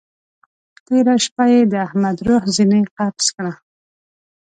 تېره 0.85 1.15
شپه 1.25 1.43
يې 1.51 1.59
د 1.71 1.73
احمد 1.87 2.17
روح 2.27 2.43
ځينې 2.55 2.79
قبض 2.95 3.25
کړه. 3.35 3.53